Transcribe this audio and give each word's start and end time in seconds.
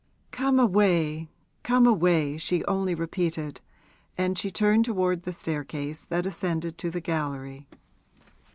'Come 0.31 0.59
away 0.59 1.29
come 1.61 1.85
away,' 1.85 2.39
she 2.39 2.65
only 2.65 2.95
repeated; 2.95 3.61
and 4.17 4.35
she 4.35 4.49
turned 4.49 4.83
toward 4.83 5.21
the 5.25 5.31
staircase 5.31 6.05
that 6.05 6.25
ascended 6.25 6.75
to 6.79 6.89
the 6.89 7.01
gallery. 7.01 7.67